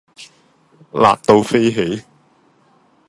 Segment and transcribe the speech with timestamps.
[0.93, 2.03] 辣到飛起